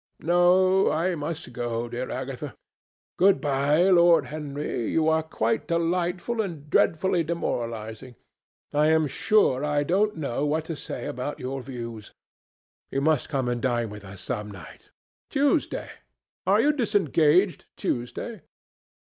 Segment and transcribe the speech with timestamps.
[0.23, 2.57] No, I must go, dear Agatha.
[3.17, 8.15] Good bye, Lord Henry, you are quite delightful and dreadfully demoralizing.
[8.73, 12.15] I am sure I don't know what to say about your views.
[12.89, 14.89] You must come and dine with us some night.
[15.29, 15.91] Tuesday?
[16.47, 18.41] Are you disengaged Tuesday?"